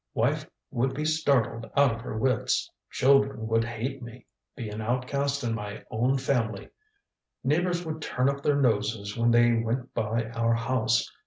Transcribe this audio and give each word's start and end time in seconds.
Wife 0.15 0.49
would 0.71 0.95
be 0.95 1.05
startled 1.05 1.69
out 1.77 1.93
of 1.93 2.01
her 2.01 2.17
wits. 2.17 2.67
Children 2.89 3.45
would 3.47 3.63
hate 3.63 4.01
me. 4.01 4.25
Be 4.55 4.67
an 4.71 4.81
outcast 4.81 5.43
in 5.43 5.53
my 5.53 5.85
own 5.91 6.17
family. 6.17 6.69
Neighbors 7.43 7.85
would 7.85 8.01
turn 8.01 8.27
up 8.27 8.41
their 8.41 8.59
noses 8.59 9.15
when 9.15 9.29
they 9.29 9.53
went 9.53 9.93
by 9.93 10.23
our 10.31 10.55
house. 10.55 11.07